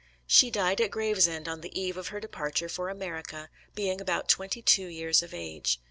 She 0.25 0.49
died 0.49 0.81
at 0.81 0.89
Gravesend 0.89 1.47
on 1.47 1.61
the 1.61 1.79
eve 1.79 1.95
of 1.95 2.07
her 2.07 2.19
departure 2.19 2.67
for 2.67 2.89
America, 2.89 3.49
being 3.75 4.01
about 4.01 4.27
twenty 4.29 4.63
two 4.63 4.87
years 4.87 5.21
of 5.21 5.31
age. 5.31 5.79